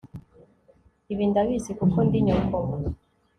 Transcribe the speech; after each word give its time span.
ibi 1.11 1.23
ndabizi 1.31 1.71
kuko 1.79 1.97
ndi 2.05 2.19
nyoko 2.25 2.57